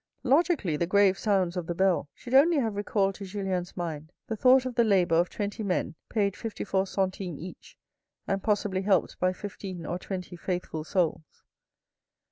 Logically 0.23 0.75
the 0.75 0.87
grave 0.87 1.15
sounds 1.19 1.55
of 1.55 1.67
the 1.67 1.75
bell 1.75 2.09
should 2.15 2.33
only 2.33 2.57
have 2.57 2.75
recalled 2.75 3.13
to 3.13 3.23
Julien's 3.23 3.77
mind 3.77 4.11
the 4.25 4.35
thought 4.35 4.65
of 4.65 4.73
the 4.73 4.83
labour 4.83 5.13
of 5.17 5.29
twenty 5.29 5.61
men 5.61 5.93
paid 6.09 6.35
fifty 6.35 6.63
four 6.63 6.87
centimes 6.87 7.39
each, 7.39 7.77
and 8.27 8.41
possibly 8.41 8.81
helped 8.81 9.19
by 9.19 9.31
fifteen 9.31 9.85
or 9.85 9.99
twenty 9.99 10.35
faithful 10.35 10.83
souls. 10.83 11.43